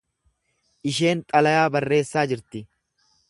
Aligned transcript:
Isheen 0.91 1.21
xalayaa 1.35 1.69
barreessaa 1.77 2.27
jirti. 2.33 2.63